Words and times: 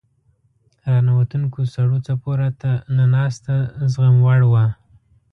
راننوتونکو 0.89 1.59
سړو 1.73 1.97
څپو 2.05 2.31
راته 2.41 2.71
نه 2.97 3.05
ناسته 3.15 3.55
زغموړ 3.93 4.39
وه. 4.51 4.65